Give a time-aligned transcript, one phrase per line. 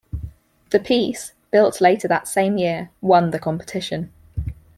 [0.71, 4.11] The piece, built later that same year, won the competition.